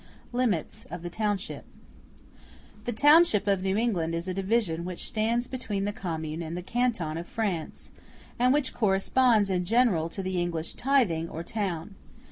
[0.33, 1.63] Limits Of The Township
[2.85, 6.63] The township of New England is a division which stands between the commune and the
[6.63, 7.91] canton of France,
[8.39, 11.93] and which corresponds in general to the English tithing, or town.